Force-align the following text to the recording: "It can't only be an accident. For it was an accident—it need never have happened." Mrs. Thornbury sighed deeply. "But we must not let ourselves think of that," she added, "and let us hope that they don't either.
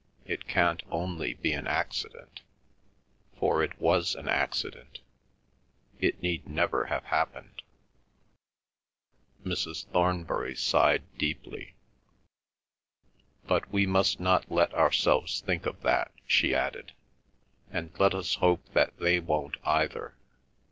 "It 0.25 0.47
can't 0.47 0.81
only 0.89 1.35
be 1.35 1.53
an 1.53 1.67
accident. 1.67 2.41
For 3.37 3.61
it 3.61 3.79
was 3.79 4.15
an 4.15 4.27
accident—it 4.27 6.23
need 6.23 6.49
never 6.49 6.85
have 6.85 7.03
happened." 7.03 7.61
Mrs. 9.45 9.85
Thornbury 9.85 10.55
sighed 10.55 11.03
deeply. 11.19 11.75
"But 13.45 13.71
we 13.71 13.85
must 13.85 14.19
not 14.19 14.51
let 14.51 14.73
ourselves 14.73 15.39
think 15.41 15.67
of 15.67 15.83
that," 15.83 16.11
she 16.25 16.55
added, 16.55 16.93
"and 17.69 17.91
let 17.99 18.15
us 18.15 18.33
hope 18.41 18.65
that 18.73 18.97
they 18.97 19.19
don't 19.19 19.55
either. 19.63 20.15